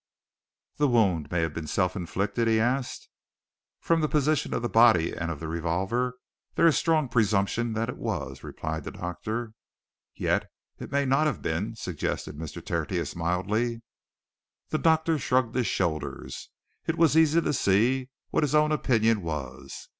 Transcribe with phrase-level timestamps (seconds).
[0.77, 3.07] "The wound may have been self inflicted?" he asked.
[3.79, 6.17] "From the position of the body, and of the revolver,
[6.55, 9.53] there is strong presumption that it was," replied the doctor.
[10.15, 10.47] "Yet
[10.79, 12.65] it may not have been?" suggested Mr.
[12.65, 13.83] Tertius, mildly.
[14.69, 16.49] The doctor shrugged his shoulders.
[16.87, 19.87] It was easy to see what his own opinion was.